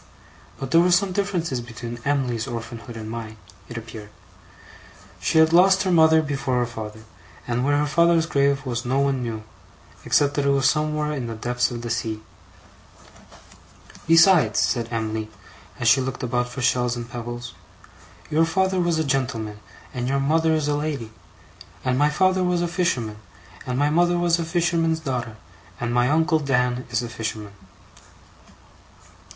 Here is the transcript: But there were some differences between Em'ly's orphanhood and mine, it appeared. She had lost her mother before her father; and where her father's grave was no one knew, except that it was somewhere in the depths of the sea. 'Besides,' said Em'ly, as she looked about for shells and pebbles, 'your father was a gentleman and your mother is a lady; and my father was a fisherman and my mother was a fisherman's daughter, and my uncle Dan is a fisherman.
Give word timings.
But 0.59 0.71
there 0.71 0.81
were 0.81 0.89
some 0.89 1.11
differences 1.11 1.61
between 1.61 1.99
Em'ly's 2.03 2.47
orphanhood 2.47 2.97
and 2.97 3.07
mine, 3.07 3.37
it 3.69 3.77
appeared. 3.77 4.09
She 5.19 5.37
had 5.37 5.53
lost 5.53 5.83
her 5.83 5.91
mother 5.91 6.23
before 6.23 6.57
her 6.57 6.65
father; 6.65 7.01
and 7.47 7.63
where 7.63 7.77
her 7.77 7.85
father's 7.85 8.25
grave 8.25 8.65
was 8.65 8.83
no 8.83 8.99
one 8.99 9.21
knew, 9.21 9.43
except 10.03 10.33
that 10.33 10.45
it 10.47 10.49
was 10.49 10.67
somewhere 10.67 11.11
in 11.11 11.27
the 11.27 11.35
depths 11.35 11.69
of 11.69 11.83
the 11.83 11.91
sea. 11.91 12.23
'Besides,' 14.07 14.59
said 14.59 14.91
Em'ly, 14.91 15.29
as 15.79 15.87
she 15.87 16.01
looked 16.01 16.23
about 16.23 16.49
for 16.49 16.63
shells 16.63 16.95
and 16.95 17.07
pebbles, 17.07 17.53
'your 18.31 18.45
father 18.45 18.79
was 18.79 18.97
a 18.97 19.03
gentleman 19.03 19.59
and 19.93 20.07
your 20.07 20.19
mother 20.19 20.55
is 20.55 20.67
a 20.67 20.73
lady; 20.75 21.11
and 21.85 21.95
my 21.95 22.09
father 22.09 22.43
was 22.43 22.63
a 22.63 22.67
fisherman 22.67 23.17
and 23.67 23.77
my 23.77 23.91
mother 23.91 24.17
was 24.17 24.39
a 24.39 24.45
fisherman's 24.45 24.99
daughter, 24.99 25.37
and 25.79 25.93
my 25.93 26.09
uncle 26.09 26.39
Dan 26.39 26.87
is 26.89 27.03
a 27.03 27.07
fisherman. 27.07 27.53